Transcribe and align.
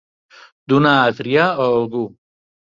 Donar 0.73 0.95
a 1.03 1.13
triar 1.21 1.47
a 1.53 1.69
algú. 1.77 2.05